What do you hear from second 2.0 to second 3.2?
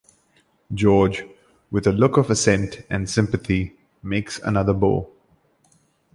of assent and